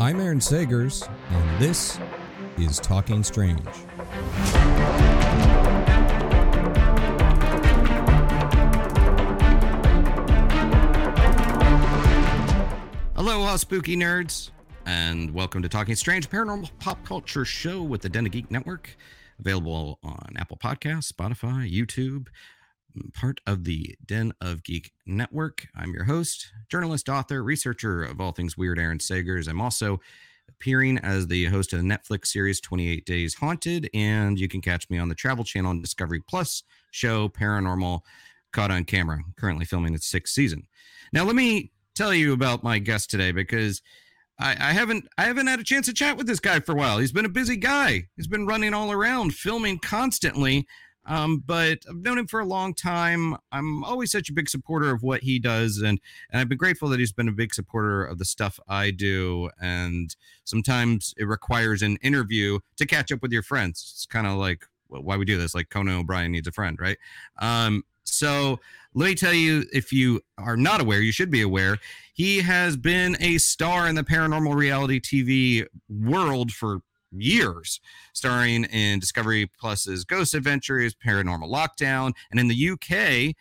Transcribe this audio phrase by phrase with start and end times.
[0.00, 2.00] I'm Aaron Sagers, and this
[2.56, 3.60] is Talking Strange.
[13.14, 14.52] Aloha, spooky nerds,
[14.86, 18.96] and welcome to Talking Strange Paranormal Pop Culture Show with the Den Geek Network,
[19.38, 22.28] available on Apple Podcasts, Spotify, YouTube,
[23.14, 25.66] part of the Den of Geek Network.
[25.74, 29.48] I'm your host, journalist, author, researcher of all things weird, Aaron Sagers.
[29.48, 30.00] I'm also
[30.48, 34.90] appearing as the host of the Netflix series 28 Days Haunted, and you can catch
[34.90, 38.00] me on the Travel Channel and Discovery Plus show Paranormal
[38.52, 40.66] Caught on Camera, currently filming its sixth season.
[41.12, 43.82] Now, let me tell you about my guest today because
[44.38, 46.76] I, I, haven't I haven't had a chance to chat with this guy for a
[46.76, 46.98] while.
[46.98, 48.08] He's been a busy guy.
[48.16, 50.66] He's been running all around, filming constantly.
[51.06, 53.36] Um, but I've known him for a long time.
[53.52, 55.98] I'm always such a big supporter of what he does, and
[56.30, 59.50] and I've been grateful that he's been a big supporter of the stuff I do.
[59.60, 63.92] And sometimes it requires an interview to catch up with your friends.
[63.94, 66.78] It's kind of like well, why we do this, like Conan O'Brien needs a friend,
[66.80, 66.98] right?
[67.38, 68.58] Um, so
[68.94, 71.78] let me tell you, if you are not aware, you should be aware.
[72.12, 76.80] He has been a star in the paranormal reality TV world for
[77.12, 77.80] years,
[78.12, 83.34] starring in Discovery Plus's Ghost Adventures, Paranormal Lockdown, and in the UK,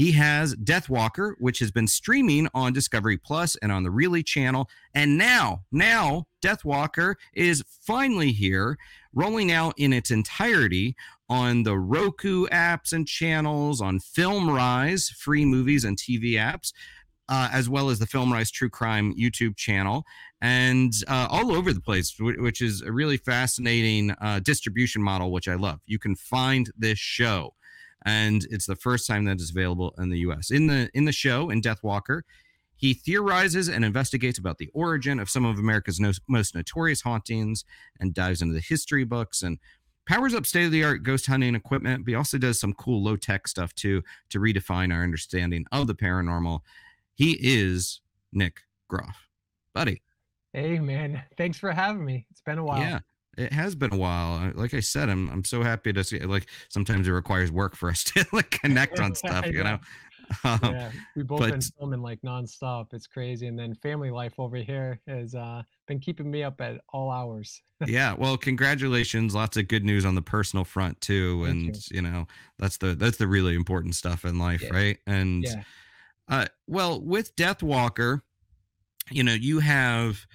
[0.00, 4.66] he has Deathwalker, which has been streaming on Discovery Plus and on the Really channel.
[4.94, 8.78] And now, now Deathwalker is finally here,
[9.12, 10.96] rolling out in its entirety
[11.28, 16.72] on the Roku apps and channels, on FilmRise, free movies and TV apps,
[17.30, 20.04] uh, as well as the Film FilmRise True Crime YouTube channel,
[20.42, 25.46] and uh, all over the place, which is a really fascinating uh, distribution model, which
[25.46, 25.80] I love.
[25.86, 27.54] You can find this show,
[28.04, 30.50] and it's the first time that it's available in the U.S.
[30.50, 32.22] In the in the show in Deathwalker,
[32.74, 37.64] he theorizes and investigates about the origin of some of America's no, most notorious hauntings,
[38.00, 39.58] and dives into the history books and
[40.04, 43.04] powers up state of the art ghost hunting equipment, but he also does some cool
[43.04, 46.62] low tech stuff too to redefine our understanding of the paranormal
[47.20, 48.00] he is
[48.32, 49.28] Nick Groff.
[49.74, 50.00] Buddy.
[50.54, 52.24] Hey man, thanks for having me.
[52.30, 52.80] It's been a while.
[52.80, 53.00] Yeah,
[53.36, 54.50] it has been a while.
[54.54, 56.18] Like I said, I'm I'm so happy to see.
[56.20, 59.46] Like sometimes it requires work for us to like connect on stuff.
[59.46, 59.78] you know.
[60.44, 62.94] Um, yeah, we both but, been filming like nonstop.
[62.94, 66.80] It's crazy, and then family life over here has uh, been keeping me up at
[66.92, 67.60] all hours.
[67.84, 69.34] yeah, well, congratulations!
[69.34, 71.96] Lots of good news on the personal front too, and you.
[71.96, 72.02] you.
[72.02, 72.28] know
[72.60, 74.72] that's the that's the really important stuff in life, yeah.
[74.72, 74.98] right?
[75.04, 75.64] And yeah
[76.30, 78.22] uh, well, with Deathwalker,
[79.10, 80.26] you know, you have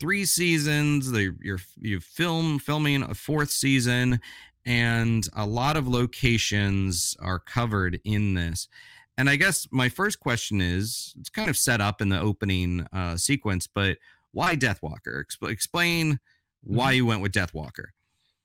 [0.00, 1.12] three seasons.
[1.12, 4.20] The you're you film filming a fourth season,
[4.64, 8.68] and a lot of locations are covered in this.
[9.16, 12.86] And I guess my first question is, it's kind of set up in the opening
[12.92, 13.98] uh, sequence, but
[14.32, 15.22] why Deathwalker?
[15.22, 16.18] Exp- explain
[16.62, 16.96] why mm-hmm.
[16.96, 17.88] you went with Deathwalker.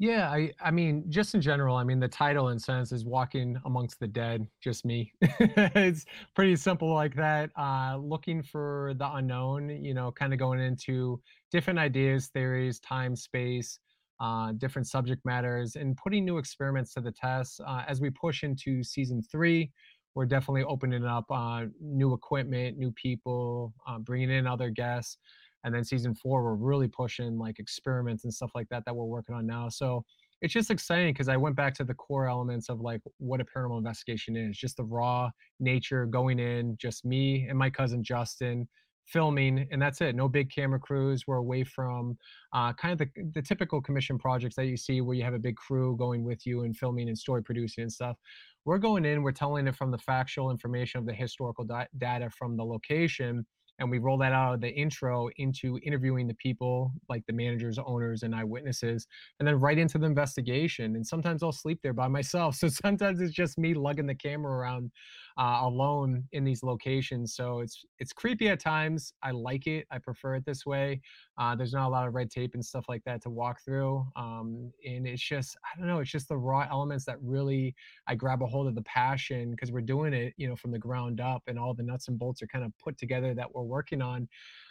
[0.01, 3.57] Yeah, I I mean, just in general, I mean, the title in sense is walking
[3.65, 5.11] amongst the dead, just me.
[5.21, 6.05] it's
[6.35, 7.51] pretty simple like that.
[7.57, 11.21] Uh, looking for the unknown, you know, kind of going into
[11.51, 13.77] different ideas, theories, time, space,
[14.21, 17.59] uh, different subject matters, and putting new experiments to the test.
[17.67, 19.69] Uh, as we push into season three,
[20.15, 25.17] we're definitely opening up uh, new equipment, new people, uh, bringing in other guests
[25.63, 29.05] and then season four we're really pushing like experiments and stuff like that that we're
[29.05, 29.69] working on now.
[29.69, 30.03] So
[30.41, 33.43] it's just exciting because i went back to the core elements of like what a
[33.43, 38.65] paranormal investigation is just the raw nature going in just me and my cousin justin
[39.09, 40.15] filming and that's it.
[40.15, 42.17] No big camera crews we're away from
[42.53, 45.39] uh, kind of the, the typical commission projects that you see where you have a
[45.39, 48.17] big crew going with you and filming and story producing and stuff.
[48.65, 52.29] We're going in we're telling it from the factual information of the historical di- data
[52.29, 53.45] from the location
[53.79, 57.79] and we roll that out of the intro into interviewing the people like the managers
[57.79, 59.07] owners and eyewitnesses
[59.39, 62.55] and then right into the investigation and sometimes i'll sleep there by myself.
[62.59, 64.91] So sometimes it's just me lugging the camera around
[65.39, 67.33] uh, alone in these locations.
[67.33, 69.13] So it's it's creepy at times.
[69.23, 69.87] I like it.
[69.89, 70.99] I prefer it this way.
[71.37, 74.05] Uh, there's not a lot of red tape and stuff like that to walk through.
[74.17, 75.99] Um, and it's just I don't know.
[75.99, 77.73] It's just the raw elements that really
[78.05, 80.79] I grab a hold of the passion because we're doing it, you know, from the
[80.79, 83.63] ground up, and all the nuts and bolts are kind of put together that we're
[83.63, 84.27] working on.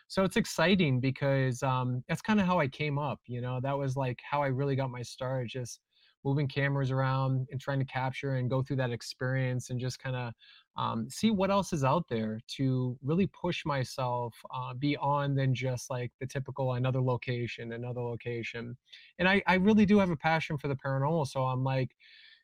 [0.08, 3.20] So it's exciting because um, that's kind of how I came up.
[3.26, 5.48] You know, that was like how I really got my start.
[5.48, 5.80] Just
[6.24, 10.16] moving cameras around and trying to capture and go through that experience and just kind
[10.16, 10.32] of
[10.76, 15.90] um, see what else is out there to really push myself uh, beyond than just
[15.90, 18.76] like the typical another location, another location.
[19.18, 21.26] And I, I really do have a passion for the paranormal.
[21.26, 21.90] So I'm like,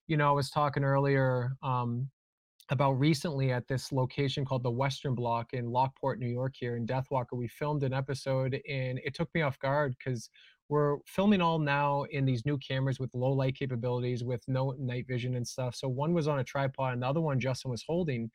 [0.07, 2.09] you know, I was talking earlier um,
[2.71, 6.87] about recently at this location called the Western Block in Lockport, New York, here in
[6.87, 7.35] Deathwalker.
[7.35, 10.31] We filmed an episode and it took me off guard because
[10.69, 15.07] we're filming all now in these new cameras with low light capabilities with no night
[15.07, 15.75] vision and stuff.
[15.75, 18.31] So one was on a tripod and the other one Justin was holding.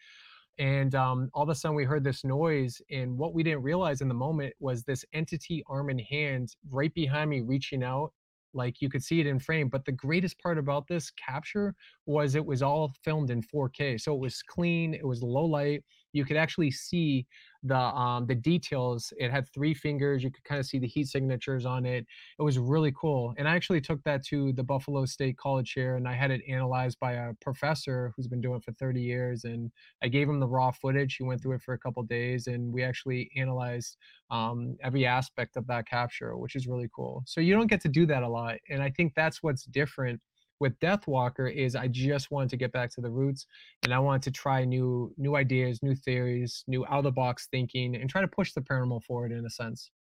[0.58, 2.82] And um, all of a sudden we heard this noise.
[2.92, 6.94] And what we didn't realize in the moment was this entity arm and hand right
[6.94, 8.12] behind me reaching out
[8.54, 11.76] like you could see it in frame but the greatest part about this capture
[12.06, 15.84] was it was all filmed in 4k so it was clean it was low light
[16.14, 17.26] you could actually see
[17.64, 19.12] the um, the details.
[19.18, 20.24] It had three fingers.
[20.24, 22.06] You could kind of see the heat signatures on it.
[22.38, 23.34] It was really cool.
[23.38, 26.42] And I actually took that to the Buffalo State College here, and I had it
[26.48, 29.44] analyzed by a professor who's been doing it for 30 years.
[29.44, 29.72] And
[30.02, 31.16] I gave him the raw footage.
[31.16, 33.98] He went through it for a couple days, and we actually analyzed
[34.32, 37.24] um, every aspect of that capture, which is really cool.
[37.26, 40.22] So you don't get to do that a lot, and I think that's what's different
[40.60, 43.46] with Deathwalker is I just wanted to get back to the roots
[43.84, 47.48] and I wanted to try new new ideas, new theories, new out of the box
[47.52, 49.92] thinking, and try to push the paranormal forward in a sense.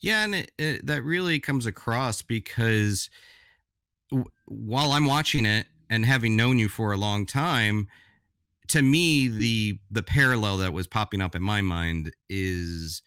[0.00, 3.08] Yeah, and it, it, that really comes across because
[4.10, 7.86] w- while I'm watching it and having known you for a long time,
[8.68, 13.02] to me the the parallel that was popping up in my mind is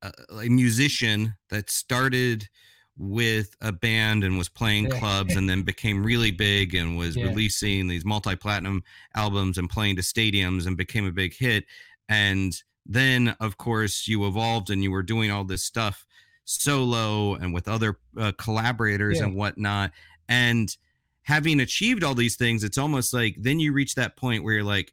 [0.00, 2.48] a, a musician that started
[2.98, 4.98] with a band and was playing yeah.
[4.98, 7.24] clubs and then became really big and was yeah.
[7.24, 8.82] releasing these multi-platinum
[9.14, 11.64] albums and playing to stadiums and became a big hit
[12.08, 16.04] and then of course you evolved and you were doing all this stuff
[16.44, 19.24] solo and with other uh, collaborators yeah.
[19.24, 19.90] and whatnot
[20.28, 20.76] and
[21.22, 24.64] having achieved all these things it's almost like then you reach that point where you're
[24.64, 24.92] like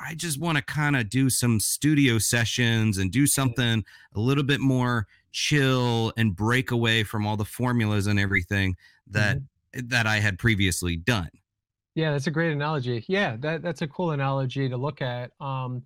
[0.00, 4.42] I just want to kind of do some studio sessions and do something a little
[4.42, 8.76] bit more chill and break away from all the formulas and everything
[9.08, 9.88] that mm-hmm.
[9.88, 11.28] that I had previously done.
[11.94, 13.04] Yeah, that's a great analogy.
[13.08, 15.32] Yeah, that that's a cool analogy to look at.
[15.40, 15.82] Um,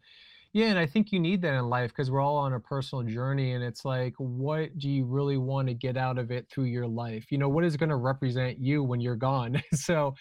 [0.55, 3.05] yeah, and I think you need that in life because we're all on a personal
[3.05, 6.65] journey, and it's like, what do you really want to get out of it through
[6.65, 7.31] your life?
[7.31, 9.63] You know, what is going to represent you when you're gone?
[9.75, 10.15] so,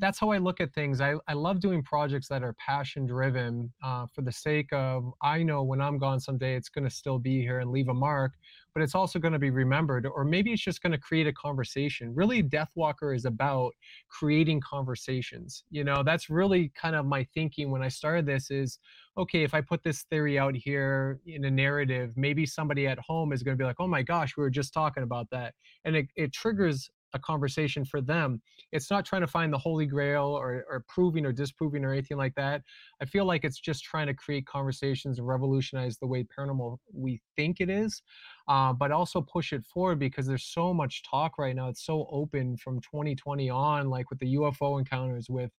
[0.00, 1.00] that's how I look at things.
[1.00, 5.42] I, I love doing projects that are passion driven uh, for the sake of I
[5.42, 8.32] know when I'm gone someday it's going to still be here and leave a mark,
[8.74, 11.32] but it's also going to be remembered, or maybe it's just going to create a
[11.32, 12.14] conversation.
[12.14, 13.72] Really, Deathwalker is about
[14.08, 15.64] creating conversations.
[15.70, 18.78] You know, that's really kind of my thinking when I started this is
[19.18, 23.32] okay, if I put this theory out here in a narrative, maybe somebody at home
[23.32, 25.54] is going to be like, oh my gosh, we were just talking about that.
[25.84, 28.40] And it, it triggers a conversation for them.
[28.72, 32.16] It's not trying to find the holy grail or, or proving or disproving or anything
[32.16, 32.62] like that.
[33.00, 37.20] I feel like it's just trying to create conversations and revolutionize the way paranormal we
[37.36, 38.02] think it is,
[38.48, 41.68] uh, but also push it forward because there's so much talk right now.
[41.68, 45.50] It's so open from 2020 on, like with the UFO encounters, with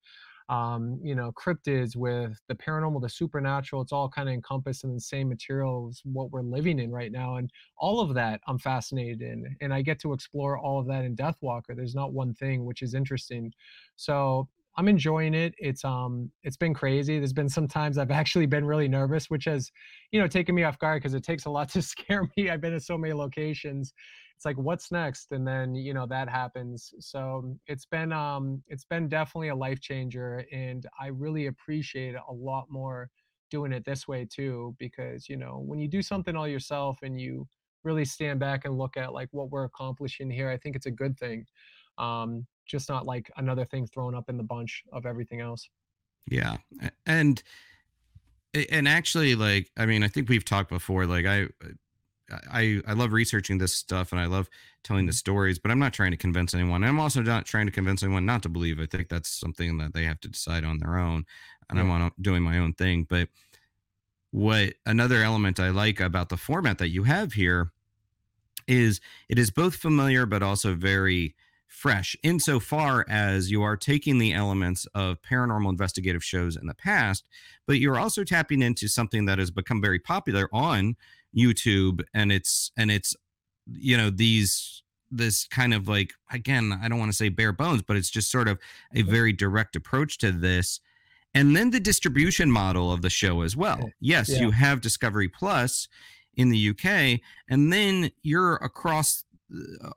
[0.51, 4.93] um, you know, cryptids, with the paranormal, the supernatural, it's all kind of encompassed in
[4.93, 7.37] the same materials what we're living in right now.
[7.37, 9.57] And all of that I'm fascinated in.
[9.61, 11.77] And I get to explore all of that in Deathwalker.
[11.77, 13.53] There's not one thing which is interesting.
[13.95, 15.55] So I'm enjoying it.
[15.59, 17.19] It's um it's been crazy.
[17.19, 19.71] There's been some times I've actually been really nervous, which has,
[20.11, 22.51] you know, taken me off guard because it takes a lot to scare me.
[22.51, 23.95] I've been in so many locations
[24.41, 25.33] it's like what's next?
[25.33, 26.95] And then you know that happens.
[26.99, 32.33] So it's been um it's been definitely a life changer and i really appreciate a
[32.33, 33.11] lot more
[33.51, 37.21] doing it this way too because you know when you do something all yourself and
[37.21, 37.47] you
[37.85, 40.91] really stand back and look at like what we're accomplishing here i think it's a
[40.91, 41.45] good thing.
[41.99, 45.69] Um just not like another thing thrown up in the bunch of everything else.
[46.31, 46.57] Yeah
[47.05, 47.43] and
[48.55, 51.47] and actually like i mean i think we've talked before like i
[52.51, 54.49] I I love researching this stuff and I love
[54.83, 55.17] telling the mm-hmm.
[55.17, 56.85] stories, but I'm not trying to convince anyone.
[56.85, 58.81] I'm also not trying to convince anyone not to believe.
[58.81, 61.25] I think that's something that they have to decide on their own,
[61.69, 61.83] and yeah.
[61.83, 63.07] I'm on doing my own thing.
[63.09, 63.29] But
[64.31, 67.73] what another element I like about the format that you have here
[68.69, 71.35] is it is both familiar but also very
[71.67, 77.25] fresh insofar as you are taking the elements of paranormal investigative shows in the past,
[77.67, 80.97] but you're also tapping into something that has become very popular on
[81.37, 83.15] YouTube and it's and it's
[83.67, 87.83] you know these this kind of like again I don't want to say bare bones
[87.83, 88.59] but it's just sort of
[88.95, 90.81] a very direct approach to this
[91.35, 93.91] and then the distribution model of the show as well.
[94.01, 94.41] Yes, yeah.
[94.41, 95.87] you have Discovery Plus
[96.35, 99.25] in the UK and then you're across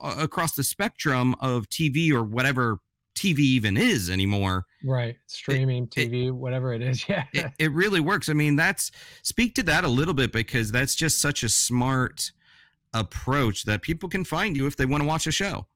[0.01, 2.79] uh, across the spectrum of TV or whatever
[3.23, 4.65] TV even is anymore.
[4.83, 5.15] Right.
[5.27, 7.07] Streaming, it, TV, it, whatever it is.
[7.09, 7.25] Yeah.
[7.33, 8.29] It, it, really works.
[8.29, 12.31] I mean, that's speak to that a little bit because that's just such a smart
[12.93, 15.67] approach that people can find you if they want to watch a show.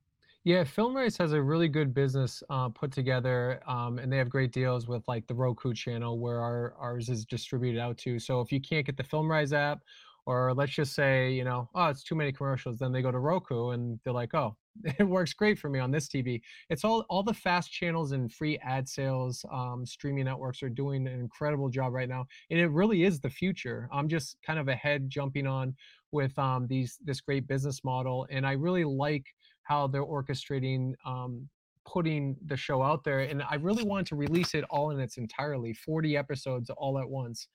[0.43, 4.53] Yeah, FilmRise has a really good business uh, put together, um, and they have great
[4.53, 8.17] deals with like the Roku channel where our ours is distributed out to.
[8.17, 9.79] So if you can't get the FilmRise app
[10.25, 12.77] or let's just say, you know, oh, it's too many commercials.
[12.77, 14.55] Then they go to Roku and they're like, oh,
[14.99, 16.41] it works great for me on this TV.
[16.69, 21.07] It's all all the fast channels and free ad sales um, streaming networks are doing
[21.07, 23.89] an incredible job right now, and it really is the future.
[23.91, 25.75] I'm just kind of ahead jumping on
[26.11, 29.25] with um, these this great business model, and I really like
[29.63, 31.47] how they're orchestrating um,
[31.85, 33.21] putting the show out there.
[33.21, 37.09] And I really want to release it all in its entirely, 40 episodes all at
[37.09, 37.47] once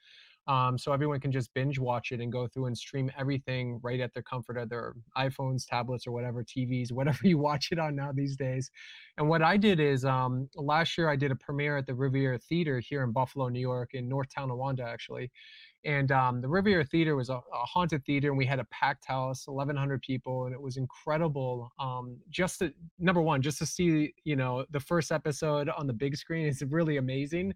[0.48, 4.00] um, so everyone can just binge watch it and go through and stream everything right
[4.00, 7.94] at their comfort of their iPhones, tablets, or whatever TVs, whatever you watch it on
[7.94, 8.70] now these days.
[9.18, 12.38] And what I did is um, last year I did a premiere at the Riviera
[12.38, 15.30] Theater here in Buffalo, New York, in North Tonawanda actually,
[15.84, 19.04] and um, the Riviera Theater was a, a, haunted theater, and we had a packed
[19.04, 21.72] house, 1,100 people, and it was incredible.
[21.78, 25.92] Um, just to, number one, just to see you know the first episode on the
[25.92, 27.54] big screen is really amazing,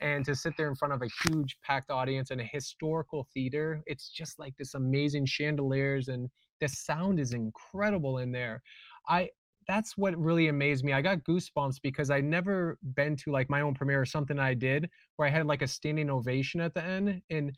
[0.00, 3.82] and to sit there in front of a huge packed audience in a historical theater,
[3.86, 6.30] it's just like this amazing chandeliers, and
[6.60, 8.62] the sound is incredible in there.
[9.08, 9.28] I
[9.68, 10.92] that's what really amazed me.
[10.92, 14.54] I got goosebumps because I'd never been to like my own premiere or something I
[14.54, 17.56] did where I had like a standing ovation at the end and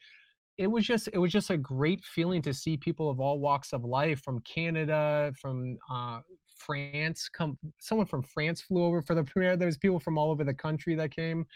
[0.57, 3.73] it was just it was just a great feeling to see people of all walks
[3.73, 6.19] of life from Canada, from uh,
[6.57, 9.57] France, come someone from France flew over for the premiere.
[9.57, 11.47] There was people from all over the country that came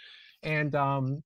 [0.43, 1.23] and um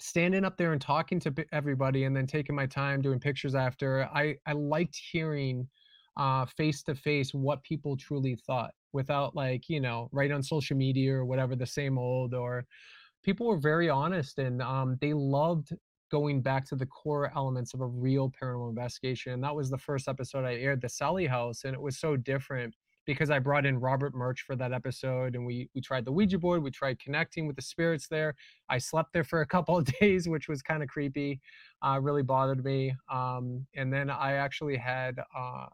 [0.00, 4.08] standing up there and talking to everybody and then taking my time doing pictures after
[4.14, 5.66] i i liked hearing
[6.18, 10.76] uh, face to face what people truly thought without like you know right on social
[10.76, 12.64] media or whatever the same old or
[13.22, 15.72] people were very honest and um, they loved
[16.10, 19.78] going back to the core elements of a real paranormal investigation and that was the
[19.78, 22.74] first episode i aired the Sallie House and it was so different
[23.06, 26.38] because i brought in robert murch for that episode and we we tried the ouija
[26.38, 28.34] board we tried connecting with the spirits there.
[28.68, 31.40] I slept there for a couple of days which was kind of creepy
[31.82, 35.66] uh, really bothered me um, and then i actually had uh,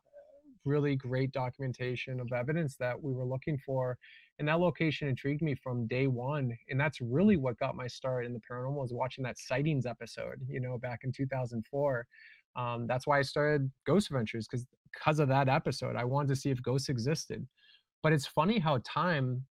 [0.65, 3.99] really great documentation of evidence that we were looking for.
[4.39, 6.57] And that location intrigued me from day one.
[6.69, 10.41] And that's really what got my start in the paranormal was watching that sightings episode,
[10.49, 12.07] you know, back in 2004.
[12.57, 15.97] Um, that's why I started Ghost Adventures because because of that episode.
[15.97, 17.47] I wanted to see if ghosts existed.
[18.03, 19.45] But it's funny how time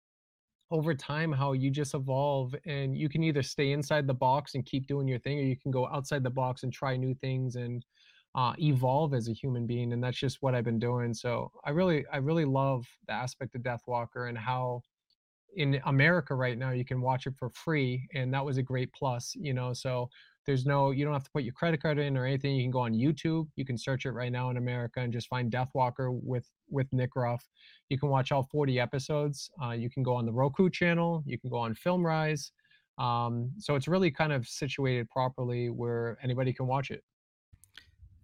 [0.70, 4.64] over time how you just evolve and you can either stay inside the box and
[4.64, 7.56] keep doing your thing or you can go outside the box and try new things
[7.56, 7.84] and
[8.34, 11.70] uh, evolve as a human being and that's just what i've been doing so i
[11.70, 14.80] really i really love the aspect of deathwalker and how
[15.56, 18.92] in america right now you can watch it for free and that was a great
[18.92, 20.08] plus you know so
[20.46, 22.70] there's no you don't have to put your credit card in or anything you can
[22.70, 26.18] go on youtube you can search it right now in america and just find deathwalker
[26.22, 27.46] with with nick groff.
[27.88, 31.38] You can watch all 40 episodes uh, you can go on the roku channel you
[31.38, 32.50] can go on filmrise
[32.98, 37.02] um, so it's really kind of situated properly where anybody can watch it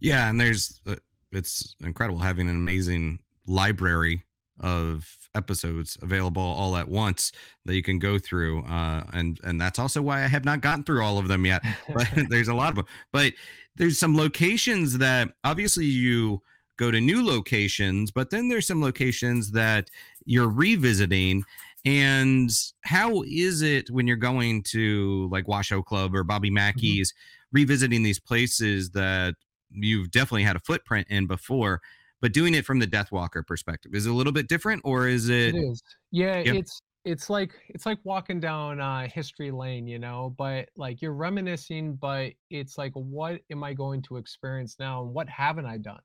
[0.00, 0.97] yeah, and there's uh,
[1.33, 4.25] it's incredible having an amazing library
[4.61, 7.33] of episodes available all at once
[7.64, 10.85] that you can go through uh, and and that's also why i have not gotten
[10.85, 11.62] through all of them yet
[11.95, 13.33] but there's a lot of them but
[13.76, 16.42] there's some locations that obviously you
[16.76, 19.88] go to new locations but then there's some locations that
[20.25, 21.42] you're revisiting
[21.87, 22.50] and
[22.83, 26.57] how is it when you're going to like washoe club or bobby mm-hmm.
[26.57, 27.59] mackey's mm-hmm.
[27.59, 29.35] revisiting these places that
[29.73, 31.81] you've definitely had a footprint in before
[32.21, 35.55] but doing it from the deathwalker perspective is a little bit different or is it
[35.55, 35.83] it is.
[36.11, 36.55] Yeah, yeah.
[36.55, 41.15] it's it's like it's like walking down uh history lane you know but like you're
[41.15, 45.79] reminiscing but it's like what am i going to experience now and what haven't i
[45.79, 46.00] done?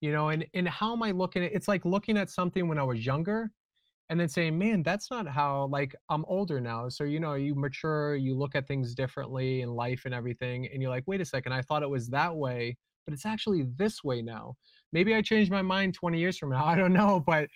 [0.00, 2.78] You know and and how am i looking at it's like looking at something when
[2.78, 3.50] i was younger
[4.10, 6.90] and then saying man that's not how like i'm older now.
[6.90, 10.82] So you know you mature you look at things differently in life and everything and
[10.82, 14.02] you're like wait a second i thought it was that way but it's actually this
[14.02, 14.56] way now.
[14.92, 16.64] Maybe I changed my mind 20 years from now.
[16.66, 17.48] I don't know, but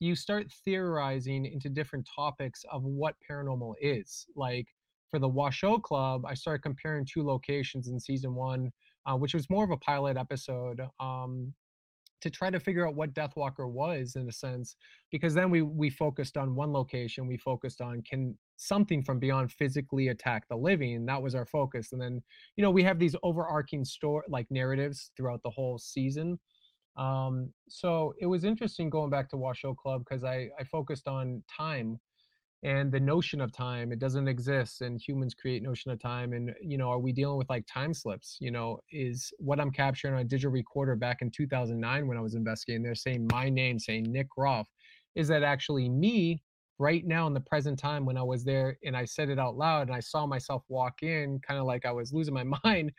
[0.00, 4.26] you start theorizing into different topics of what paranormal is.
[4.34, 4.66] Like
[5.10, 8.70] for the Washoe Club, I started comparing two locations in season one,
[9.06, 10.80] uh, which was more of a pilot episode.
[10.98, 11.52] Um,
[12.22, 14.76] to try to figure out what Deathwalker was in a sense,
[15.10, 17.26] because then we we focused on one location.
[17.26, 21.04] We focused on can something from beyond physically attack the living.
[21.04, 21.92] That was our focus.
[21.92, 22.22] And then
[22.56, 26.38] you know we have these overarching story like narratives throughout the whole season.
[26.96, 31.42] Um, so it was interesting going back to Washoe Club because I I focused on
[31.54, 31.98] time
[32.62, 36.54] and the notion of time it doesn't exist and humans create notion of time and
[36.60, 38.36] you know are we dealing with like time slips?
[38.40, 42.20] You know is what i'm capturing on a digital recorder back in 2009 when i
[42.20, 44.68] was investigating they're saying my name saying nick groff
[45.14, 46.42] is that actually me
[46.78, 49.56] right now in the present time when i was there and i said it out
[49.56, 52.92] loud and i saw myself walk in kind of like i was losing my mind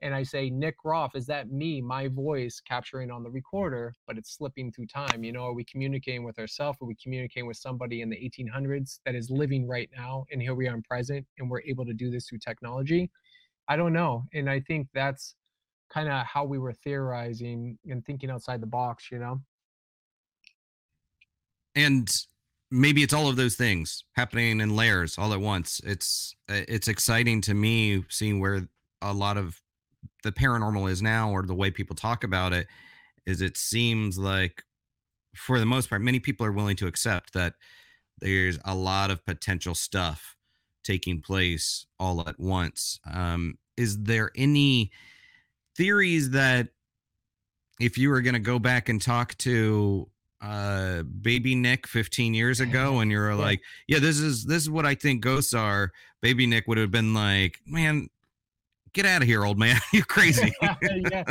[0.00, 4.16] and I say Nick Groff, is that me, my voice capturing on the recorder, but
[4.16, 5.24] it's slipping through time?
[5.24, 6.78] You know, are we communicating with ourselves?
[6.80, 10.24] Are we communicating with somebody in the 1800s that is living right now?
[10.30, 13.10] And here we are in present, and we're able to do this through technology?
[13.68, 14.24] I don't know.
[14.34, 15.34] And I think that's
[15.90, 19.40] kind of how we were theorizing and thinking outside the box, you know?
[21.74, 22.08] And
[22.70, 25.80] maybe it's all of those things happening in layers all at once.
[25.84, 28.68] It's eh, it's exciting to me seeing where
[29.02, 29.60] a lot of
[30.24, 32.66] the paranormal is now or the way people talk about it
[33.26, 34.62] is it seems like
[35.34, 37.54] for the most part many people are willing to accept that
[38.20, 40.36] there's a lot of potential stuff
[40.84, 42.98] taking place all at once.
[43.12, 44.90] Um, is there any
[45.76, 46.68] theories that
[47.78, 50.08] if you were going to go back and talk to
[50.40, 54.86] uh baby nick 15 years ago and you're like yeah this is this is what
[54.86, 55.90] i think ghosts are
[56.22, 58.08] baby nick would have been like man
[58.92, 59.80] get out of here, old man.
[59.92, 60.52] You're crazy.
[61.10, 61.24] yeah.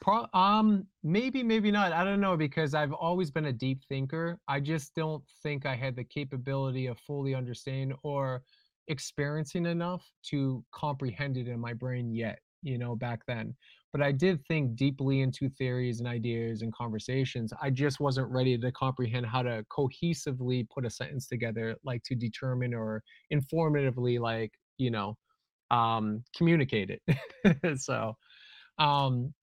[0.00, 1.92] Pro- um, maybe, maybe not.
[1.92, 4.38] I don't know because I've always been a deep thinker.
[4.48, 8.42] I just don't think I had the capability of fully understanding or
[8.88, 13.54] experiencing enough to comprehend it in my brain yet, you know, back then.
[13.92, 17.52] But I did think deeply into theories and ideas and conversations.
[17.60, 22.14] I just wasn't ready to comprehend how to cohesively put a sentence together, like to
[22.14, 23.02] determine or
[23.32, 25.16] informatively, like, you know,
[25.72, 27.80] um, communicate it.
[27.80, 28.16] so
[28.78, 29.34] um,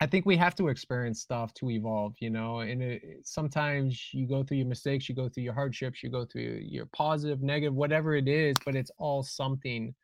[0.00, 2.60] I think we have to experience stuff to evolve, you know.
[2.60, 6.24] And it, sometimes you go through your mistakes, you go through your hardships, you go
[6.24, 9.94] through your positive, negative, whatever it is, but it's all something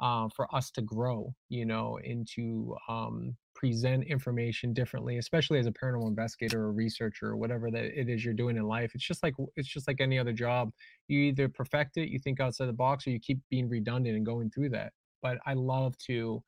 [0.00, 5.72] uh, for us to grow, you know, into um, present information differently, especially as a
[5.72, 8.92] paranormal investigator or researcher or whatever that it is you're doing in life.
[8.94, 10.70] It's just like it's just like any other job.
[11.08, 14.24] You either perfect it, you think outside the box, or you keep being redundant and
[14.24, 16.42] going through that but I love to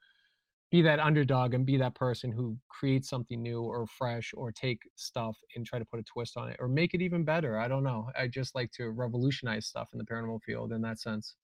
[0.72, 4.80] be that underdog and be that person who creates something new or fresh or take
[4.96, 7.58] stuff and try to put a twist on it or make it even better.
[7.58, 8.08] I don't know.
[8.18, 11.36] I just like to revolutionize stuff in the paranormal field in that sense.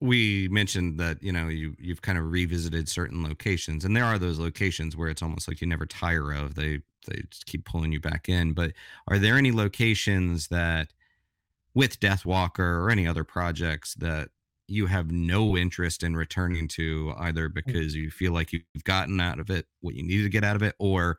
[0.00, 4.18] We mentioned that you know you you've kind of revisited certain locations, and there are
[4.18, 6.54] those locations where it's almost like you never tire of.
[6.54, 8.52] They they just keep pulling you back in.
[8.52, 8.72] But
[9.08, 10.92] are there any locations that,
[11.74, 14.30] with Deathwalker or any other projects, that
[14.68, 17.54] you have no interest in returning to either mm.
[17.54, 20.56] because you feel like you've gotten out of it what you needed to get out
[20.56, 21.18] of it or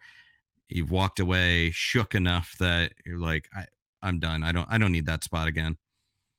[0.70, 3.66] you've walked away shook enough that you're like I,
[4.02, 5.78] i'm done i don't i don't need that spot again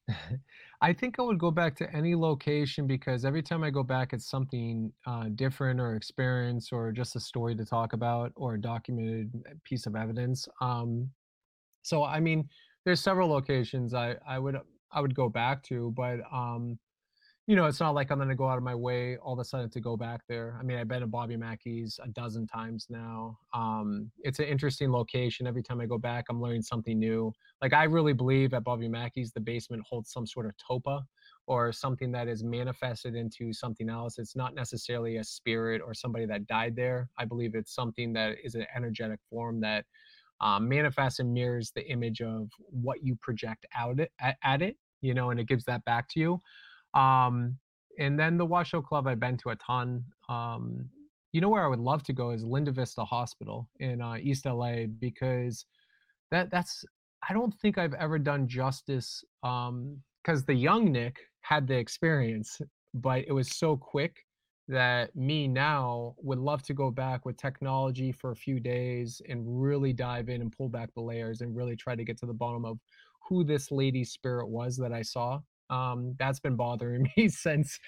[0.81, 4.13] i think i would go back to any location because every time i go back
[4.13, 8.61] it's something uh, different or experience or just a story to talk about or a
[8.61, 9.31] documented
[9.65, 11.09] piece of evidence um,
[11.83, 12.49] so i mean
[12.85, 14.59] there's several locations i i would
[14.93, 16.79] i would go back to but um
[17.49, 19.39] you know, it's not like I'm going to go out of my way all of
[19.39, 20.59] a sudden to go back there.
[20.61, 23.39] I mean, I've been to Bobby Mackey's a dozen times now.
[23.55, 25.47] Um, it's an interesting location.
[25.47, 27.33] Every time I go back, I'm learning something new.
[27.63, 31.01] Like, I really believe at Bobby Mackey's, the basement holds some sort of tulpa
[31.47, 34.19] or something that is manifested into something else.
[34.19, 37.09] It's not necessarily a spirit or somebody that died there.
[37.17, 39.87] I believe it's something that is an energetic form that
[40.43, 45.15] um, manifests and mirrors the image of what you project out at, at it, you
[45.15, 46.39] know, and it gives that back to you.
[46.95, 47.57] Um,
[47.99, 50.05] and then the Washoe Club I've been to a ton.
[50.29, 50.89] Um,
[51.33, 54.47] you know where I would love to go is Linda Vista Hospital in uh, East
[54.47, 55.67] LA because
[56.31, 56.85] that that's
[57.29, 62.61] I don't think I've ever done justice because um, the young Nick had the experience,
[62.95, 64.17] but it was so quick
[64.69, 69.43] that me now would love to go back with technology for a few days and
[69.47, 72.35] really dive in and pull back the layers and really try to get to the
[72.35, 72.79] bottom of
[73.27, 77.79] who this lady's spirit was that I saw um, that's been bothering me since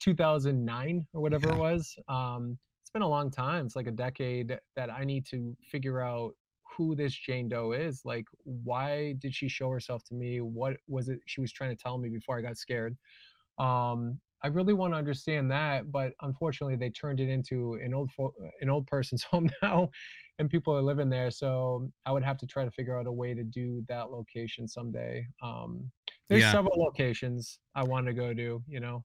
[0.00, 1.54] 2009 or whatever yeah.
[1.54, 1.94] it was.
[2.08, 3.66] Um, it's been a long time.
[3.66, 6.32] It's like a decade that I need to figure out
[6.76, 8.02] who this Jane Doe is.
[8.04, 10.40] Like, why did she show herself to me?
[10.40, 12.96] What was it she was trying to tell me before I got scared?
[13.58, 18.10] Um, I really want to understand that, but unfortunately, they turned it into an old
[18.10, 19.90] fo- an old person's home now,
[20.40, 21.30] and people are living there.
[21.30, 24.66] So I would have to try to figure out a way to do that location
[24.66, 25.26] someday.
[25.42, 25.92] Um,
[26.28, 26.52] there's Yeah.
[26.52, 28.62] several locations I want to go to.
[28.66, 29.04] You know.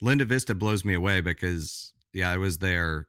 [0.00, 3.06] Linda Vista blows me away because yeah, I was there.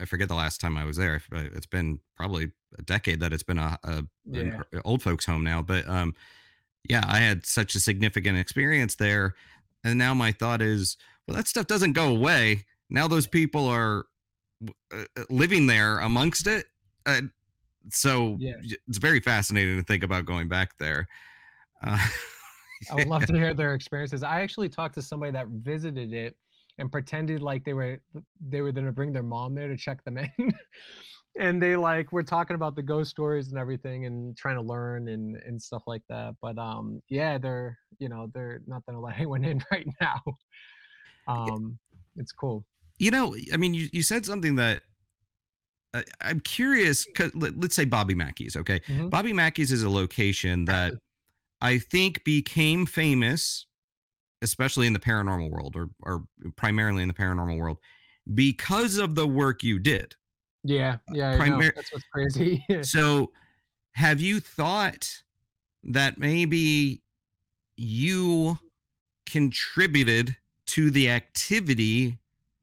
[0.00, 1.20] I forget the last time I was there.
[1.34, 4.08] uh, It's been probably a decade that it's been a, a an
[4.72, 4.80] Yeah.
[4.84, 5.60] old folks home now.
[5.62, 6.14] But um,
[6.88, 9.34] yeah, I had such a significant experience there,
[9.84, 10.96] and now my thought is,
[11.26, 12.64] well, that stuff doesn't go away.
[12.90, 14.06] Now those people are
[14.92, 16.66] uh, uh, living there amongst it.
[17.06, 17.22] Uh,
[17.90, 18.54] so Yeah.
[18.86, 21.08] it's very fascinating to think about going back there.
[21.82, 21.98] Uh,
[22.90, 24.22] I would love to hear their experiences.
[24.22, 26.36] I actually talked to somebody that visited it
[26.78, 28.00] and pretended like they were
[28.48, 30.30] they were going to bring their mom there to check them in.
[31.38, 35.08] and they like were talking about the ghost stories and everything and trying to learn
[35.08, 36.34] and and stuff like that.
[36.40, 40.20] But um yeah, they're, you know, they're not going to let anyone in right now.
[41.26, 41.78] Um
[42.16, 42.64] it's cool.
[42.98, 44.82] you know i mean you, you said something that
[46.20, 49.10] i'm curious 'cause let, let's say bobby mackey's okay Mhm.
[49.10, 50.94] bobby mackey's is a location that
[51.62, 53.66] i think became famous
[54.42, 56.24] especially in the paranormal world or, or
[56.56, 57.78] primarily in the paranormal world
[58.34, 60.14] because of the work you did
[60.64, 61.44] Yeah, uh, yeah, I know.
[61.44, 62.64] primar- That's what's crazy.
[62.82, 63.32] so
[63.94, 65.08] have you thought
[65.84, 67.02] that maybe
[67.76, 68.58] you
[69.26, 72.18] contributed to the activity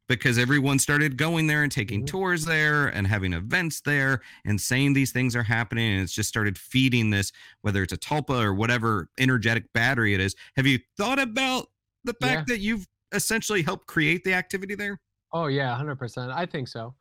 [0.10, 2.08] because everyone started going there and taking Mhm.
[2.08, 6.28] tours there and having events there and saying these things are happening and it's just
[6.28, 10.80] started feeding this whether it's a tulpa or whatever energetic battery it is have you
[10.98, 11.67] thought about
[12.04, 15.00] the fact that you've essentially helped create the activity there
[15.32, 16.32] Oh yeah, hundred percent.
[16.32, 16.95] I think so.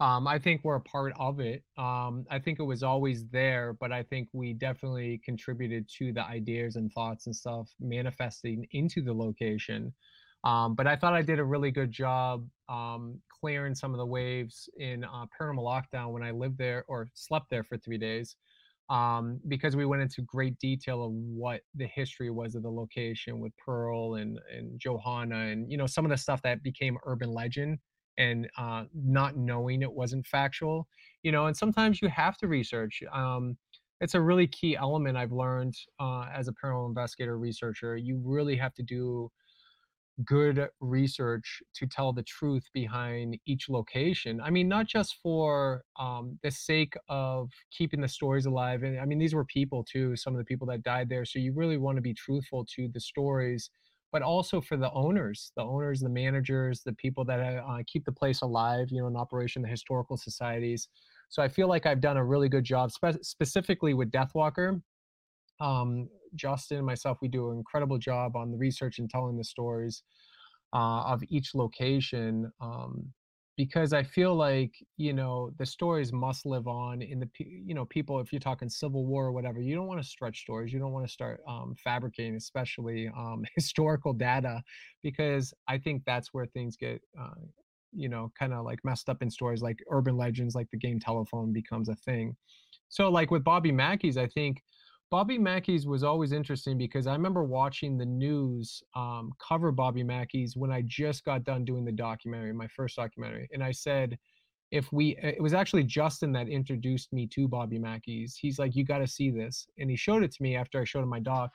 [0.00, 1.62] Um, I think we're a part of it.
[1.76, 6.24] Um, I think it was always there, but I think we definitely contributed to the
[6.24, 9.94] ideas and thoughts and stuff manifesting into the location.
[10.44, 14.06] Um, but I thought I did a really good job um, clearing some of the
[14.06, 18.36] waves in uh, paranormal lockdown when I lived there or slept there for three days.
[18.88, 23.38] Um, because we went into great detail of what the history was of the location
[23.38, 27.30] with Pearl and and Johanna and you know some of the stuff that became urban
[27.32, 27.78] legend
[28.18, 30.86] and uh, not knowing it wasn't factual
[31.22, 33.56] you know and sometimes you have to research um,
[34.00, 38.56] it's a really key element i've learned uh, as a paranormal investigator researcher you really
[38.56, 39.30] have to do
[40.24, 46.38] good research to tell the truth behind each location i mean not just for um,
[46.42, 50.34] the sake of keeping the stories alive and i mean these were people too some
[50.34, 53.00] of the people that died there so you really want to be truthful to the
[53.00, 53.70] stories
[54.12, 58.12] but also for the owners, the owners, the managers, the people that uh, keep the
[58.12, 60.88] place alive, you know, in operation, the historical societies.
[61.28, 64.82] So I feel like I've done a really good job, spe- specifically with Deathwalker.
[65.60, 69.44] Um, Justin and myself, we do an incredible job on the research and telling the
[69.44, 70.02] stories
[70.74, 72.50] uh, of each location.
[72.60, 73.12] Um,
[73.60, 77.84] because I feel like you know the stories must live on in the you know
[77.84, 80.78] people if you're talking Civil War or whatever you don't want to stretch stories you
[80.78, 84.62] don't want to start um, fabricating especially um, historical data
[85.02, 87.34] because I think that's where things get uh,
[87.92, 90.98] you know kind of like messed up in stories like urban legends like the game
[90.98, 92.34] telephone becomes a thing
[92.88, 94.62] so like with Bobby Mackey's I think
[95.10, 100.56] Bobby Mackey's was always interesting because I remember watching the news um, cover Bobby Mackey's
[100.56, 103.48] when I just got done doing the documentary, my first documentary.
[103.52, 104.16] And I said,
[104.70, 108.36] if we, it was actually Justin that introduced me to Bobby Mackey's.
[108.36, 109.66] He's like, you got to see this.
[109.78, 111.50] And he showed it to me after I showed him my doc.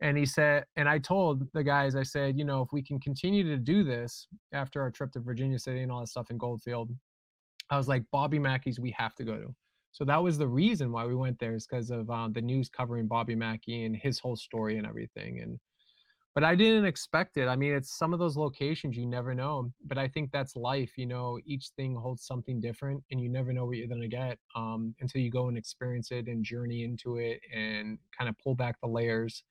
[0.00, 2.98] And he said, and I told the guys, I said, you know, if we can
[2.98, 6.38] continue to do this after our trip to Virginia City and all that stuff in
[6.38, 6.90] Goldfield,
[7.70, 9.54] I was like, Bobby Mackey's, we have to go to.
[9.92, 12.68] So that was the reason why we went there is because of um, the news
[12.68, 15.40] covering Bobby Mackey and his whole story and everything.
[15.40, 15.58] And
[16.34, 17.48] but I didn't expect it.
[17.48, 19.72] I mean, it's some of those locations you never know.
[19.84, 20.96] But I think that's life.
[20.96, 24.38] You know, each thing holds something different, and you never know what you're gonna get
[24.54, 28.54] um, until you go and experience it and journey into it and kind of pull
[28.54, 29.42] back the layers.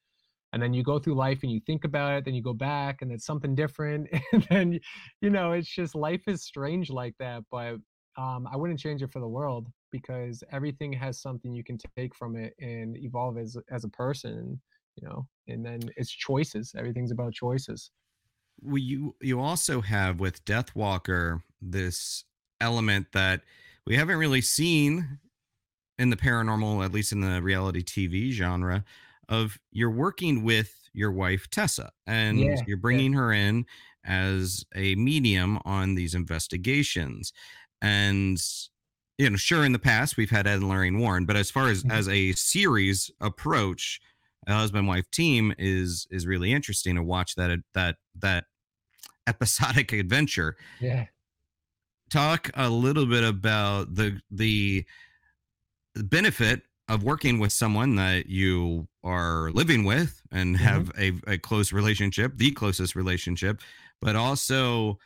[0.53, 3.01] And then you go through life and you think about it, then you go back
[3.01, 4.07] and it's something different.
[4.31, 4.79] And then,
[5.21, 7.43] you know, it's just life is strange like that.
[7.51, 7.75] But
[8.17, 9.67] um, I wouldn't change it for the world.
[9.91, 14.59] Because everything has something you can take from it and evolve as as a person
[14.95, 16.73] you know and then it's choices.
[16.77, 17.91] Everything's about choices.
[18.61, 22.23] Well, you you also have with Deathwalker this
[22.59, 23.43] element that
[23.85, 25.19] we haven't really seen
[25.99, 28.83] in the paranormal, at least in the reality TV genre,
[29.29, 32.81] of you're working with your wife Tessa, and Yeah, you're yeah.
[32.81, 33.65] bringing her in
[34.05, 37.33] as a medium on these investigations,
[37.81, 38.39] and
[39.17, 41.69] you know, sure, in the past we've had Ed and Lorraine Warren, but as far
[41.69, 41.91] as Mhm.
[41.91, 43.99] as a series approach,
[44.45, 48.45] a husband wife team is is really interesting to watch that that that
[49.27, 51.05] episodic adventure yeah
[52.09, 54.85] talk a little bit about the the
[55.95, 60.59] benefit of working with someone that you are living with and Mhm.
[60.59, 63.61] have a, a close relationship the closest relationship
[64.01, 64.97] but also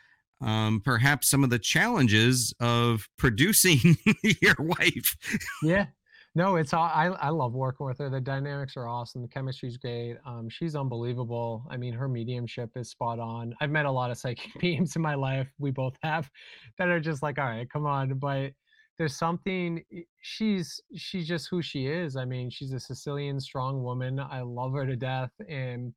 [0.42, 3.96] um, perhaps some of the challenges of producing
[4.42, 5.16] your wife.
[5.62, 5.86] Yeah.
[6.34, 8.08] No it's all I, I love working with her.
[8.08, 9.20] The dynamics are awesome.
[9.20, 10.16] The chemistry's great.
[10.24, 11.66] Um, she's unbelievable.
[11.68, 13.54] I mean her mediumship is spot on.
[13.60, 15.48] I've met a lot of psychic mediums in my life.
[15.58, 16.30] We both have
[16.78, 18.14] that are just like all right come on.
[18.14, 18.52] But
[18.96, 19.84] there's something
[20.22, 22.16] she's she's just who she is.
[22.16, 24.18] I mean she's a sicilian strong woman.
[24.18, 25.32] I love her to death.
[25.48, 25.92] And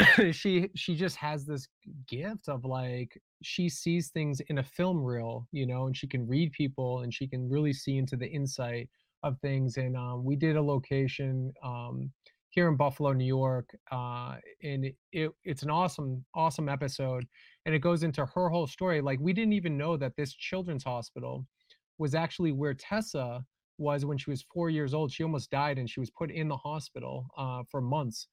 [0.32, 1.68] she she just has this
[2.08, 6.26] gift of like she sees things in a film reel you know and she can
[6.26, 8.88] read people and she can really see into the insight
[9.22, 12.10] of things and um, we did a location um,
[12.50, 17.26] here in buffalo new york uh, and it, it, it's an awesome awesome episode
[17.66, 20.84] and it goes into her whole story like we didn't even know that this children's
[20.84, 21.46] hospital
[21.98, 23.42] was actually where tessa
[23.78, 26.48] was when she was four years old she almost died and she was put in
[26.48, 28.28] the hospital uh, for months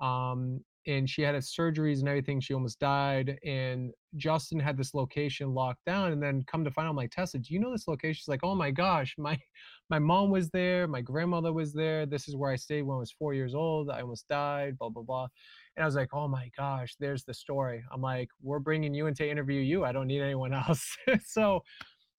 [0.00, 2.40] um, and she had surgeries and everything.
[2.40, 3.38] She almost died.
[3.44, 6.12] And Justin had this location locked down.
[6.12, 8.14] And then come to find out, I'm like, Tessa, do you know this location?
[8.14, 9.38] She's like, oh my gosh, my
[9.90, 12.06] my mom was there, my grandmother was there.
[12.06, 13.90] This is where I stayed when I was four years old.
[13.90, 15.28] I almost died, blah, blah, blah.
[15.76, 17.84] And I was like, oh my gosh, there's the story.
[17.92, 19.84] I'm like, we're bringing you in to interview you.
[19.84, 20.96] I don't need anyone else.
[21.24, 21.62] so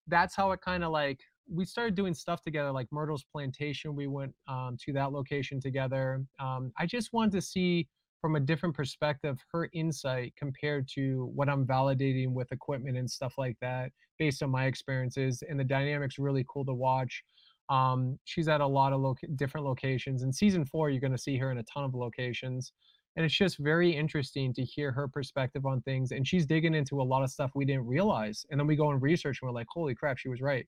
[0.08, 1.19] that's how it kind of like
[1.52, 6.23] we started doing stuff together like myrtle's plantation we went um, to that location together
[6.39, 7.88] um, i just wanted to see
[8.23, 13.33] from a different perspective her insight compared to what i'm validating with equipment and stuff
[13.38, 17.23] like that based on my experiences and the dynamics really cool to watch.
[17.69, 21.17] Um, she's at a lot of loca- different locations in season four you're going to
[21.17, 22.73] see her in a ton of locations
[23.15, 27.01] and it's just very interesting to hear her perspective on things and she's digging into
[27.01, 29.53] a lot of stuff we didn't realize and then we go and research and we're
[29.53, 30.67] like holy crap she was right.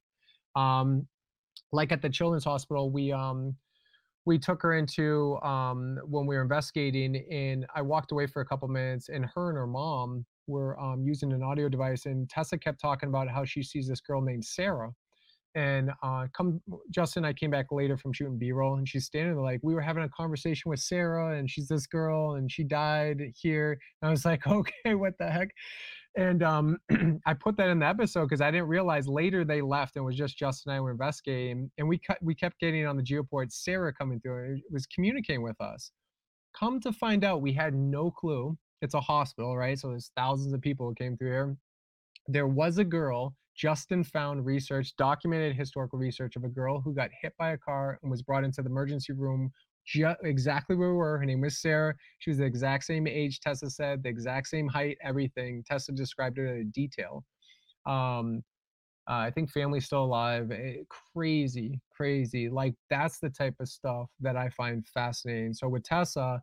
[0.55, 1.05] Um,
[1.73, 3.55] like at the children's hospital we um,
[4.25, 8.45] we took her into um, when we were investigating and i walked away for a
[8.45, 12.57] couple minutes and her and her mom were um, using an audio device and tessa
[12.57, 14.91] kept talking about how she sees this girl named sarah
[15.55, 16.61] and uh, come
[16.91, 19.81] justin i came back later from shooting b-roll and she's standing there like we were
[19.81, 24.11] having a conversation with sarah and she's this girl and she died here and i
[24.11, 25.49] was like okay what the heck
[26.17, 26.77] and um,
[27.25, 30.15] I put that in the episode because I didn't realize later they left and was
[30.15, 33.51] just Justin and I were investigating, and we cut we kept getting on the geoport
[33.51, 35.91] Sarah coming through and was communicating with us.
[36.57, 38.57] Come to find out, we had no clue.
[38.81, 39.77] It's a hospital, right?
[39.77, 41.57] So there's thousands of people who came through here.
[42.27, 43.35] There was a girl.
[43.55, 47.99] Justin found research, documented historical research of a girl who got hit by a car
[48.01, 49.49] and was brought into the emergency room
[49.85, 51.17] ju- exactly where we were.
[51.17, 51.95] Her name was Sarah.
[52.19, 55.63] She was the exact same age Tessa said, the exact same height, everything.
[55.65, 57.23] Tessa described it in detail.
[57.85, 58.43] Um,
[59.07, 60.51] uh, I think family's still alive.
[60.51, 62.49] eh, crazy, crazy.
[62.49, 65.53] Like that's the type of stuff that I find fascinating.
[65.53, 66.41] So with Tessa,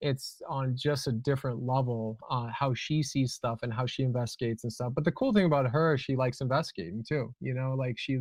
[0.00, 4.62] it's on just a different level uh, how she sees stuff and how she investigates
[4.62, 4.92] and stuff.
[4.94, 7.34] But the cool thing about her, she likes investigating too.
[7.40, 8.20] You know, like she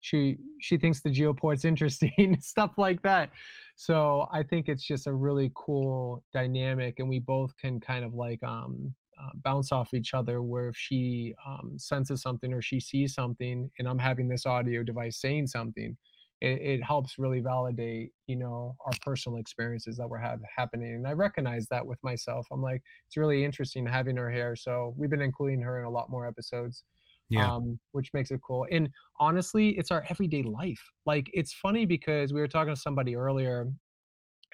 [0.00, 3.30] she she thinks the geoport's interesting, stuff like that.
[3.76, 8.14] So I think it's just a really cool dynamic, and we both can kind of
[8.14, 10.42] like um, uh, bounce off each other.
[10.42, 14.82] Where if she um, senses something or she sees something, and I'm having this audio
[14.82, 15.96] device saying something,
[16.40, 20.94] it, it helps really validate, you know, our personal experiences that we're have happening.
[20.94, 22.46] And I recognize that with myself.
[22.52, 24.54] I'm like, it's really interesting having her here.
[24.54, 26.84] So we've been including her in a lot more episodes
[27.30, 28.66] yeah um, which makes it cool.
[28.70, 28.88] And
[29.20, 30.82] honestly, it's our everyday life.
[31.06, 33.66] Like it's funny because we were talking to somebody earlier,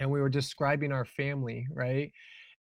[0.00, 2.10] and we were describing our family, right?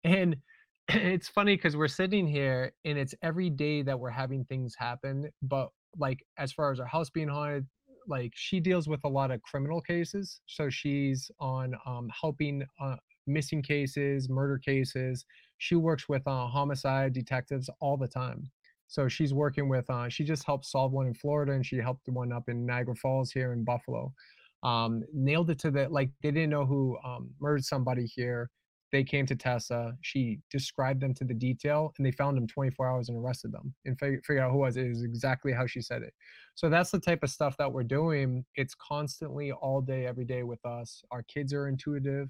[0.04, 0.36] And
[0.90, 5.30] it's funny because we're sitting here, and it's every day that we're having things happen.
[5.42, 7.66] But like as far as our house being haunted,
[8.08, 12.98] like she deals with a lot of criminal cases, so she's on um, helping uh,
[13.28, 15.26] missing cases, murder cases.
[15.58, 18.52] She works with uh, homicide detectives all the time.
[18.94, 19.90] So she's working with.
[19.90, 22.96] Uh, she just helped solve one in Florida, and she helped one up in Niagara
[22.96, 24.14] Falls here in Buffalo.
[24.62, 28.52] Um, nailed it to the like they didn't know who um, murdered somebody here.
[28.92, 29.94] They came to Tessa.
[30.02, 33.74] She described them to the detail, and they found them 24 hours and arrested them
[33.86, 34.78] and fig- figured out who was.
[34.78, 36.14] It was exactly how she said it.
[36.54, 38.46] So that's the type of stuff that we're doing.
[38.54, 41.04] It's constantly all day, every day with us.
[41.10, 42.30] Our kids are intuitive.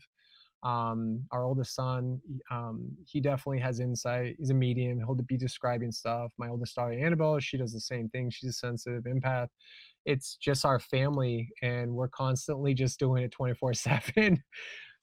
[0.63, 4.35] Um, our oldest son, um, he definitely has insight.
[4.39, 4.97] He's a medium.
[4.97, 6.31] He'll be describing stuff.
[6.37, 8.29] My oldest daughter, Annabelle, she does the same thing.
[8.29, 9.47] She's a sensitive empath.
[10.05, 14.43] It's just our family, and we're constantly just doing it 24 7.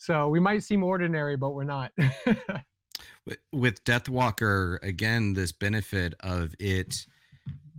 [0.02, 1.92] So we might seem ordinary, but we're not.
[3.52, 7.04] with Deathwalker, again, this benefit of it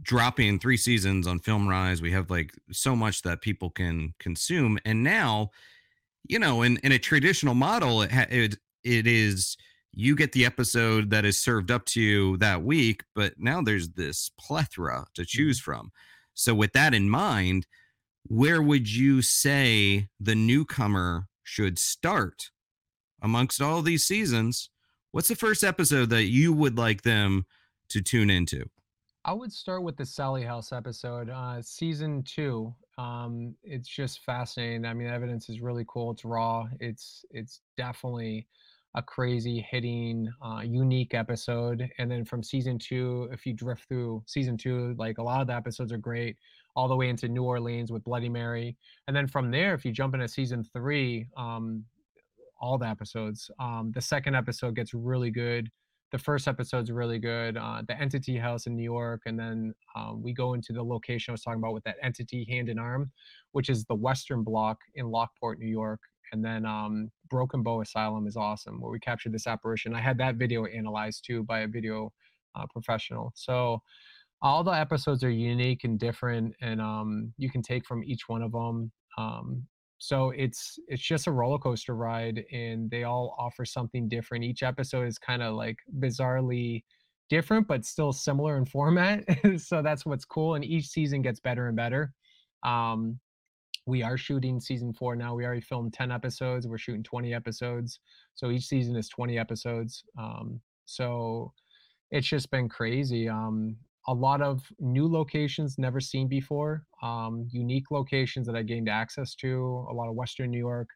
[0.02, 4.80] dropping three seasons on FilmRise, we have like so much that people can consume.
[4.86, 5.52] And now,
[6.28, 9.58] you know, in, in a traditional model, it, ha- it it is
[9.94, 13.90] you get the episode that is served up to you that week, but now there's
[13.90, 15.72] this plethora to choose mm-hmm.
[15.72, 15.92] from.
[16.34, 17.68] So with that in mind,
[18.28, 22.52] where would you say the newcomer should start
[23.22, 24.70] amongst all these seasons?
[25.12, 27.46] What's the first episode that you would like them
[27.90, 28.70] to tune into?
[29.24, 32.74] I would start with the Sallie House episode, uh, season two.
[32.98, 34.84] Um, it's just fascinating.
[34.84, 36.12] I mean, evidence is really cool.
[36.12, 36.68] It's raw.
[36.80, 38.48] It's it's definitely
[38.96, 41.88] a crazy hitting, uh, unique episode.
[42.00, 45.48] And then from season two, if you drift through season two, like a lot of
[45.48, 46.36] the episodes are great,
[46.76, 48.76] all the way into New Orleans with Bloody Mary.
[49.08, 51.86] And then from there, if you jump into season three, um,
[52.60, 53.50] all the episodes.
[53.60, 55.70] Um, the second episode gets really good.
[56.12, 57.56] The first episode's really good.
[57.56, 61.32] Uh, the Entity House in New York, and then um, we go into the location
[61.32, 63.12] I was talking about with that entity hand in arm,
[63.54, 66.02] which is the Western Block in Lockport, New York.
[66.34, 69.94] And then um, Broken Bow Asylum is awesome, where we captured this apparition.
[69.94, 72.12] I had that video analyzed too by a video
[72.56, 73.32] uh, professional.
[73.36, 73.82] So
[74.42, 78.42] all the episodes are unique and different, and um, you can take from each one
[78.42, 78.92] of them.
[79.18, 79.68] Um,
[80.04, 84.44] so it's it's just a roller coaster ride and they all offer something different.
[84.44, 86.84] Each episode is kind of like bizarrely
[87.30, 89.24] different but still similar in format
[89.58, 92.12] so that's what's cool and each season gets better and better.
[92.64, 93.20] Um
[93.86, 95.36] we are shooting season four now.
[95.36, 96.68] We already filmed 10 episodes.
[96.68, 98.00] We're shooting 20 episodes.
[98.34, 100.04] So each season is 20 episodes.
[100.18, 101.54] Um so
[102.10, 103.30] it's just been crazy.
[103.30, 103.76] Um
[104.08, 109.36] a lot of new locations never seen before, um, unique locations that I gained access
[109.36, 110.90] to, a lot of Western New York,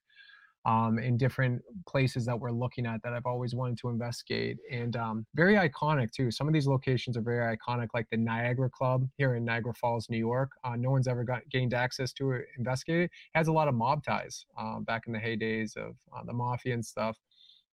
[0.66, 4.96] um, in different places that we're looking at that I've always wanted to investigate, and
[4.96, 6.32] um, very iconic too.
[6.32, 10.10] Some of these locations are very iconic, like the Niagara Club here in Niagara Falls,
[10.10, 10.50] New York.
[10.64, 13.06] Uh, no one's ever got gained access to it, investigated.
[13.06, 13.12] it.
[13.36, 16.74] has a lot of mob ties um, back in the heydays of uh, the mafia
[16.74, 17.18] and stuff.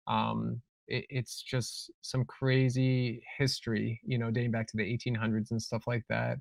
[0.06, 5.60] Um, it, it's just some crazy history, you know, dating back to the 1800s and
[5.60, 6.38] stuff like that.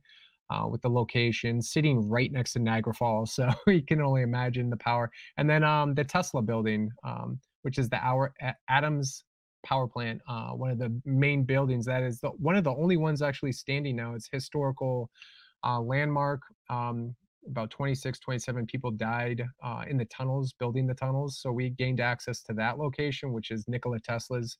[0.49, 4.69] Uh, with the location sitting right next to Niagara Falls, so you can only imagine
[4.69, 5.09] the power.
[5.37, 8.33] And then um, the Tesla building, um, which is the our
[8.67, 9.23] Adams
[9.65, 12.97] power plant, uh, one of the main buildings that is the, one of the only
[12.97, 14.13] ones actually standing now.
[14.13, 15.09] It's historical
[15.63, 16.41] uh, landmark.
[16.69, 17.15] Um,
[17.49, 21.39] about 26, 27 people died uh, in the tunnels, building the tunnels.
[21.41, 24.57] So we gained access to that location, which is Nikola Tesla's,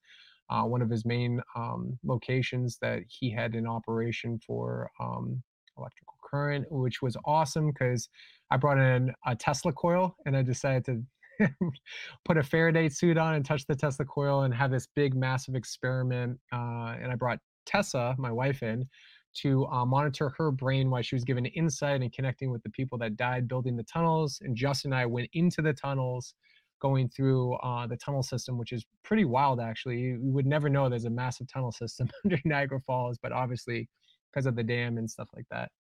[0.49, 5.41] uh, one of his main um, locations that he had in operation for um,
[5.77, 8.09] electrical current, which was awesome because
[8.49, 11.49] I brought in a Tesla coil and I decided to
[12.25, 15.55] put a Faraday suit on and touch the Tesla coil and have this big, massive
[15.55, 16.37] experiment.
[16.51, 18.85] Uh, and I brought Tessa, my wife, in
[19.33, 22.97] to uh, monitor her brain while she was given insight and connecting with the people
[22.97, 24.39] that died building the tunnels.
[24.43, 26.33] And Justin and I went into the tunnels,
[26.81, 29.99] going through uh, the tunnel system, which is pretty wild, actually.
[29.99, 33.87] You, would never know there's a massive tunnel system under Niagara Falls, but obviously
[34.31, 35.71] because of the dam and stuff like that.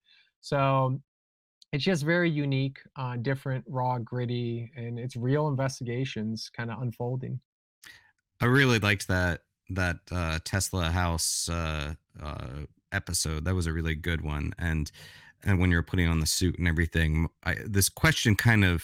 [0.41, 0.99] So
[1.71, 7.39] it's just very unique, uh, different, raw, gritty, and it's real investigations kind of unfolding.
[8.39, 12.47] I really liked that that uh, Tesla house uh, uh,
[12.91, 13.45] episode.
[13.45, 14.53] That was a really good one.
[14.57, 14.91] And
[15.43, 18.83] and when you're putting on the suit and everything, I, this question kind of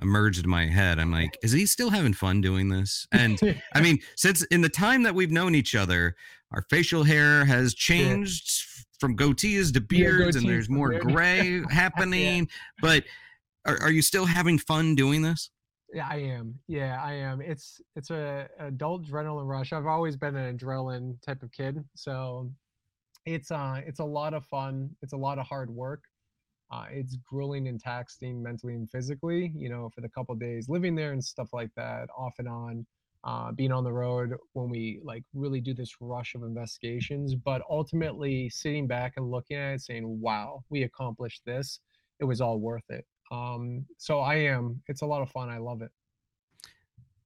[0.00, 0.98] emerged in my head.
[0.98, 3.06] I'm like, is he still having fun doing this?
[3.12, 3.38] And
[3.74, 6.14] I mean, since in the time that we've known each other,
[6.52, 8.84] our facial hair has changed yeah.
[9.00, 12.44] from goatees to beards, yeah, and there's more gray happening.
[12.44, 12.80] yeah.
[12.80, 13.04] But
[13.66, 15.50] are, are you still having fun doing this?
[15.92, 16.58] Yeah, I am.
[16.68, 17.40] Yeah, I am.
[17.40, 19.72] It's it's a adult adrenaline rush.
[19.72, 22.50] I've always been an adrenaline type of kid, so
[23.34, 26.02] it's uh it's a lot of fun it's a lot of hard work
[26.70, 30.94] uh, it's grueling and taxing mentally and physically you know for the couple days living
[30.94, 32.86] there and stuff like that off and on
[33.24, 37.62] uh, being on the road when we like really do this rush of investigations, but
[37.68, 41.80] ultimately sitting back and looking at it, saying, "Wow, we accomplished this.
[42.20, 44.82] It was all worth it." Um, so I am.
[44.86, 45.48] It's a lot of fun.
[45.48, 45.90] I love it.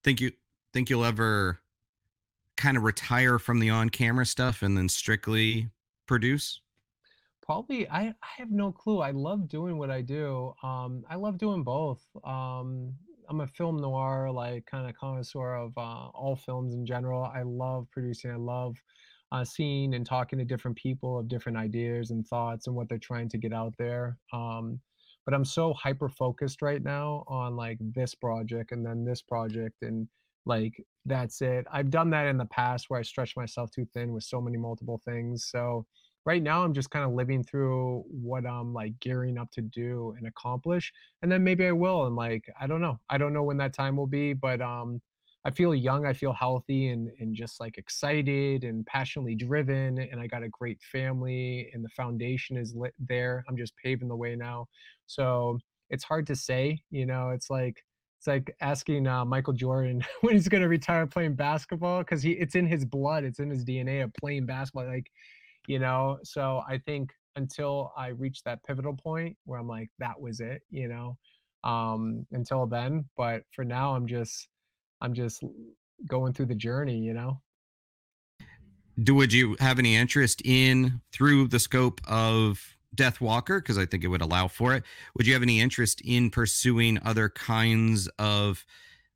[0.03, 0.32] Think you
[0.72, 1.61] think you'll ever
[2.57, 5.68] kind of retire from the on-camera stuff and then strictly
[6.07, 6.61] produce?
[7.42, 9.00] Probably, I, I have no clue.
[9.00, 10.53] I love doing what I do.
[10.62, 12.05] Um, I love doing both.
[12.24, 12.94] Um,
[13.28, 17.24] I'm a film noir, like kind of connoisseur of uh, all films in general.
[17.24, 18.30] I love producing.
[18.30, 18.76] I love
[19.32, 22.98] uh, seeing and talking to different people of different ideas and thoughts and what they're
[22.98, 24.18] trying to get out there.
[24.32, 24.78] Um,
[25.24, 29.76] but I'm so hyper focused right now on like this project and then this project
[29.82, 30.07] and
[30.45, 31.66] like that's it.
[31.72, 34.57] I've done that in the past where I stretched myself too thin with so many
[34.57, 35.47] multiple things.
[35.47, 35.86] So
[36.24, 40.14] right now I'm just kind of living through what I'm like gearing up to do
[40.18, 40.93] and accomplish.
[41.22, 42.07] And then maybe I will.
[42.07, 42.99] And like, I don't know.
[43.11, 45.01] I don't know when that time will be, but um
[45.45, 49.99] I feel young, I feel healthy and and just like excited and passionately driven.
[49.99, 53.45] And I got a great family and the foundation is lit there.
[53.49, 54.66] I'm just paving the way now.
[55.07, 55.59] So
[55.90, 57.84] it's hard to say, you know, it's like
[58.22, 62.32] it's like asking uh, Michael Jordan when he's going to retire playing basketball because he
[62.32, 64.86] it's in his blood, it's in his DNA of playing basketball.
[64.86, 65.10] Like,
[65.66, 70.20] you know, so I think until I reach that pivotal point where I'm like, that
[70.20, 71.18] was it, you know,
[71.68, 73.06] um, until then.
[73.16, 74.46] But for now, I'm just,
[75.00, 75.42] I'm just
[76.06, 77.40] going through the journey, you know.
[79.02, 83.86] Do would you have any interest in through the scope of Death Walker because I
[83.86, 84.84] think it would allow for it.
[85.16, 88.64] Would you have any interest in pursuing other kinds of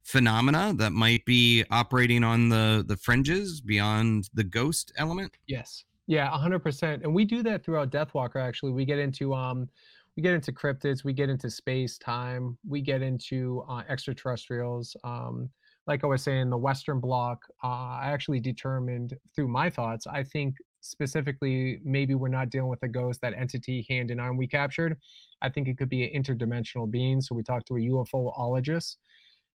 [0.03, 5.37] phenomena that might be operating on the the fringes beyond the ghost element?
[5.47, 5.85] Yes.
[6.07, 7.03] Yeah, 100%.
[7.03, 8.73] And we do that throughout Death Walker actually.
[8.73, 9.69] We get into um
[10.17, 14.97] we get into cryptids, we get into space, time, we get into uh, extraterrestrials.
[15.05, 15.51] Um
[15.87, 20.25] like I was saying, the Western Block, uh, I actually determined through my thoughts, I
[20.25, 20.57] think
[20.91, 24.97] specifically maybe we're not dealing with a ghost that entity hand in arm we captured
[25.43, 27.21] i think it could be an interdimensional being.
[27.21, 28.97] So we talked to a ufologist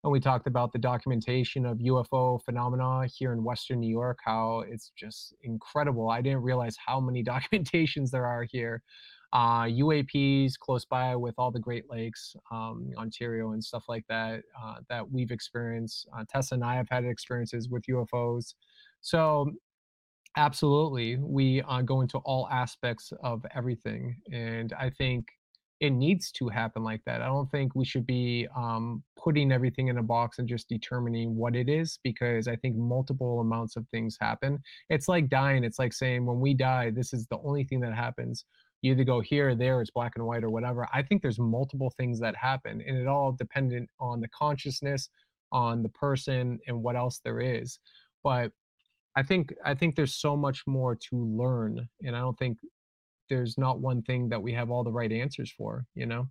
[0.03, 4.63] and we talked about the documentation of ufo phenomena here in western new york how
[4.67, 6.09] it's just incredible.
[6.09, 8.81] I didn't realize how many documentations there are here.
[9.33, 14.41] Uh, uaps close by with all the great lakes um, ontario and stuff like that
[14.61, 16.07] uh, that we've experienced.
[16.15, 18.55] Uh, tessa and i have had experiences with ufos
[18.99, 19.49] so
[20.37, 21.17] Absolutely.
[21.17, 24.15] We uh, go into all aspects of everything.
[24.31, 25.27] And I think
[25.81, 27.21] it needs to happen like that.
[27.21, 31.35] I don't think we should be um, putting everything in a box and just determining
[31.35, 34.59] what it is because I think multiple amounts of things happen.
[34.89, 35.63] It's like dying.
[35.63, 38.45] It's like saying when we die, this is the only thing that happens.
[38.83, 40.87] You either go here or there, it's black and white or whatever.
[40.93, 45.09] I think there's multiple things that happen and it all dependent on the consciousness,
[45.51, 47.79] on the person, and what else there is.
[48.23, 48.51] But
[49.15, 52.57] I think I think there's so much more to learn, and I don't think
[53.29, 55.85] there's not one thing that we have all the right answers for.
[55.95, 56.27] You know.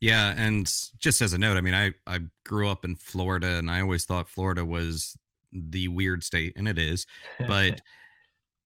[0.00, 0.66] Yeah, and
[0.98, 4.04] just as a note, I mean, I I grew up in Florida, and I always
[4.04, 5.16] thought Florida was
[5.52, 7.06] the weird state, and it is,
[7.46, 7.80] but.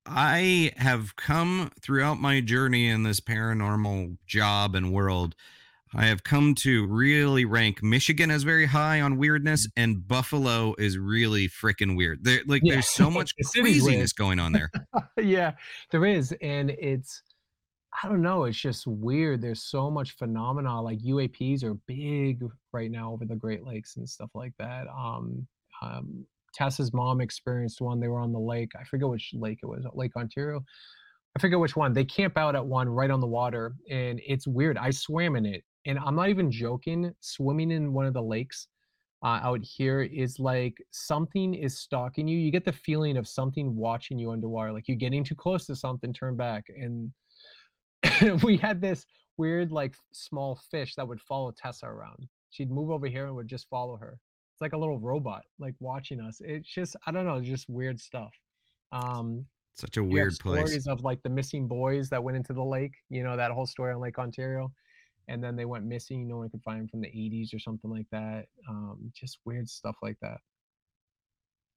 [0.09, 5.34] I have come throughout my journey in this paranormal job and world
[5.97, 9.83] I have come to really rank Michigan as very high on weirdness, mm-hmm.
[9.83, 12.23] and Buffalo is really freaking weird.
[12.23, 12.75] There, like, yeah.
[12.75, 14.71] there's so much craziness going on there.
[15.17, 15.53] yeah,
[15.91, 17.23] there is, and it's,
[18.03, 19.41] I don't know, it's just weird.
[19.41, 20.83] There's so much phenomena.
[20.83, 24.87] Like UAPs are big right now over the Great Lakes and stuff like that.
[24.89, 25.47] Um,
[25.81, 28.01] um, Tessa's mom experienced one.
[28.01, 28.73] They were on the lake.
[28.79, 30.63] I forget which lake it was, Lake Ontario.
[31.37, 31.93] I forget which one.
[31.93, 34.79] They camp out at one right on the water, and it's weird.
[34.79, 37.12] I swam in it, and I'm not even joking.
[37.20, 38.68] Swimming in one of the lakes
[39.24, 42.39] uh, out here is like something is stalking you.
[42.39, 45.76] You get the feeling of something watching you underwater, like you're getting too close to
[45.76, 46.12] something.
[46.12, 47.12] Turn back, and
[48.43, 49.07] we had this
[49.39, 52.26] weird like small fish that would follow Tessa around.
[52.51, 54.18] She'd move over here and would just follow her.
[54.55, 56.41] It's like a little robot, like watching us.
[56.45, 58.32] It's just I don't know, just weird stuff.
[58.93, 60.66] Um, Such a weird place.
[60.66, 62.95] Stories of like the missing boys that went into the lake.
[63.09, 64.72] You know that whole story on Lake Ontario
[65.29, 66.29] and then they went missing.
[66.29, 68.47] No one could find them from the 80s or something like that.
[68.68, 70.39] Um, just weird stuff like that.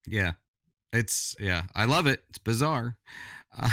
[0.08, 0.34] Yeah,
[0.94, 2.24] it's yeah, I love it.
[2.30, 2.98] It's bizarre.
[3.62, 3.70] All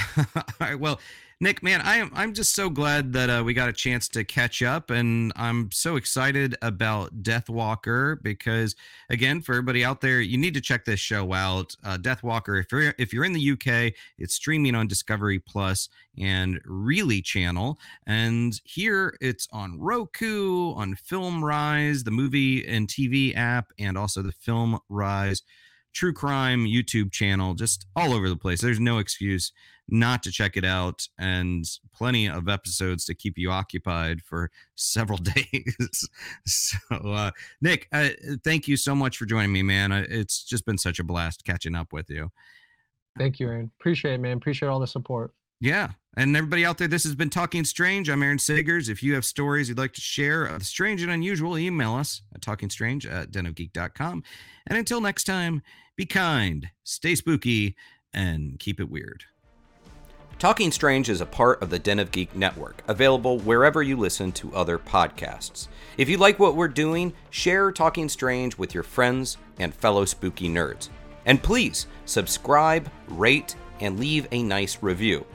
[0.60, 1.00] right, well,
[1.38, 4.24] Nick, man, I am I'm just so glad that uh, we got a chance to
[4.24, 8.74] catch up, and I'm so excited about Death Walker because,
[9.10, 11.76] again, for everybody out there, you need to check this show out.
[11.84, 15.90] Uh, Death Walker, if you're if you're in the UK, it's streaming on Discovery Plus
[16.18, 23.72] and Really Channel, and here it's on Roku, on FilmRise, the movie and TV app,
[23.78, 25.42] and also the Film Rise
[25.96, 28.60] true crime YouTube channel, just all over the place.
[28.60, 29.50] There's no excuse
[29.88, 35.18] not to check it out, and plenty of episodes to keep you occupied for several
[35.52, 36.08] days.
[36.44, 37.30] so, uh,
[37.62, 38.10] Nick, uh,
[38.44, 39.92] thank you so much for joining me, man.
[39.92, 42.30] It's just been such a blast catching up with you.
[43.16, 43.70] Thank you, Aaron.
[43.80, 44.36] Appreciate it, man.
[44.36, 45.32] Appreciate all the support.
[45.60, 45.90] Yeah.
[46.18, 48.08] And everybody out there, this has been Talking Strange.
[48.08, 48.88] I'm Aaron Sagers.
[48.88, 52.40] If you have stories you'd like to share, uh, strange and unusual, email us at
[52.40, 54.22] talkingstrange at denofgeek.com.
[54.66, 55.62] And until next time,
[55.94, 57.76] be kind, stay spooky,
[58.14, 59.24] and keep it weird.
[60.38, 64.32] Talking Strange is a part of the Den of Geek network, available wherever you listen
[64.32, 65.68] to other podcasts.
[65.96, 70.48] If you like what we're doing, share Talking Strange with your friends and fellow spooky
[70.48, 70.90] nerds.
[71.24, 75.26] And please subscribe, rate, and leave a nice review.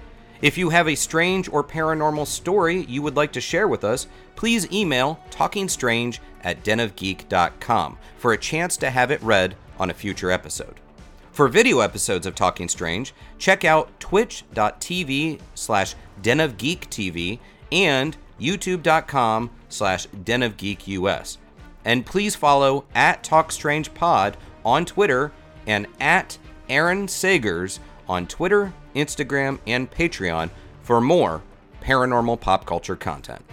[0.42, 4.08] If you have a strange or paranormal story you would like to share with us,
[4.36, 10.32] please email talkingstrange at denofgeek.com for a chance to have it read on a future
[10.32, 10.80] episode.
[11.32, 17.40] For video episodes of Talking Strange, check out twitch.tv slash denofgeektv
[17.72, 21.38] and youtube.com slash denofgeekus.
[21.86, 24.36] And please follow at TalkStrangePod
[24.66, 25.32] on Twitter
[25.66, 26.38] and at
[26.68, 30.50] Aaron Sagers on Twitter, Instagram, and Patreon
[30.84, 31.42] for more
[31.82, 33.44] paranormal pop culture content.